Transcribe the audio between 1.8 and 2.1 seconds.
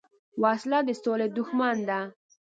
ده